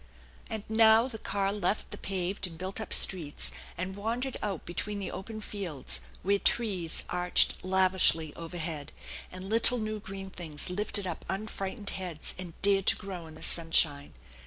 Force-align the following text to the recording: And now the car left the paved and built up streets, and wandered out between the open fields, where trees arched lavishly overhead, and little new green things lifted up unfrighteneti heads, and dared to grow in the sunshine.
And 0.49 0.63
now 0.67 1.07
the 1.07 1.19
car 1.19 1.53
left 1.53 1.91
the 1.91 1.97
paved 1.99 2.47
and 2.47 2.57
built 2.57 2.81
up 2.81 2.91
streets, 2.91 3.51
and 3.77 3.95
wandered 3.95 4.35
out 4.41 4.65
between 4.65 4.97
the 4.97 5.11
open 5.11 5.41
fields, 5.41 6.01
where 6.23 6.39
trees 6.39 7.03
arched 7.09 7.63
lavishly 7.63 8.35
overhead, 8.35 8.91
and 9.31 9.47
little 9.47 9.77
new 9.77 9.99
green 9.99 10.31
things 10.31 10.71
lifted 10.71 11.05
up 11.05 11.23
unfrighteneti 11.29 11.91
heads, 11.93 12.33
and 12.39 12.59
dared 12.63 12.87
to 12.87 12.95
grow 12.95 13.27
in 13.27 13.35
the 13.35 13.43
sunshine. 13.43 14.15